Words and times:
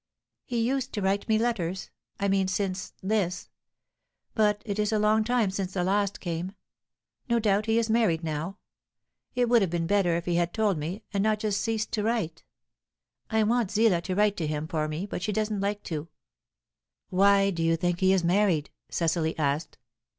"He 0.45 0.59
used 0.59 0.93
to 0.93 1.01
write 1.03 1.29
me 1.29 1.37
letters; 1.37 1.91
I 2.19 2.27
mean, 2.27 2.47
since 2.47 2.93
this. 3.03 3.51
But 4.33 4.63
it 4.65 4.79
is 4.79 4.91
a 4.91 4.97
long 4.97 5.23
time 5.23 5.51
since 5.51 5.73
the 5.73 5.83
last 5.83 6.19
came. 6.19 6.53
No 7.29 7.37
doubt 7.37 7.67
he 7.67 7.77
is 7.77 7.87
married 7.87 8.23
now. 8.23 8.57
It 9.35 9.47
would 9.47 9.61
have 9.61 9.69
been 9.69 9.85
better 9.85 10.15
if 10.15 10.25
he 10.25 10.37
had 10.37 10.55
told 10.55 10.79
me, 10.79 11.03
and 11.13 11.21
not 11.21 11.37
just 11.37 11.61
ceased 11.61 11.91
to 11.91 12.01
write. 12.03 12.43
I 13.29 13.43
want 13.43 13.69
Zillah 13.69 14.01
to 14.01 14.15
write 14.15 14.37
to 14.37 14.47
him 14.47 14.67
for 14.67 14.87
me; 14.87 15.05
but 15.05 15.21
she 15.21 15.31
doesn't 15.31 15.61
like 15.61 15.83
to." 15.83 16.07
"Why 17.11 17.51
do 17.51 17.61
you 17.61 17.75
think 17.77 17.99
he 17.99 18.11
is 18.11 18.23
married?" 18.23 18.71
Cecily 18.89 19.37
asked. 19.37 19.77